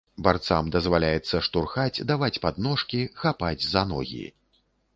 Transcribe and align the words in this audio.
Барцам 0.25 0.69
дазваляецца 0.75 1.41
штурхаць, 1.49 2.03
даваць 2.13 2.31
падножкі, 2.47 3.05
хапаць 3.25 3.63
за 3.69 3.87
ногі. 3.95 4.27